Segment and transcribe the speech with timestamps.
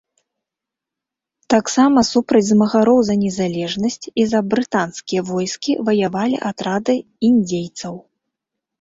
[1.53, 7.01] Таксама супраць змагароў за незалежнасць і за брытанскія войскі ваявалі атрады
[7.33, 7.93] індзейцаў.